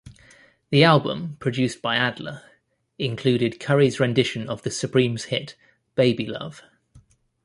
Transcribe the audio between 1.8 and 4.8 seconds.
by Adler, included Curry's rendition of the